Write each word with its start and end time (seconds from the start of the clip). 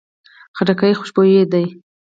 خټکی 0.57 0.93
خوشبویه 0.99 1.43
ده. 1.51 1.63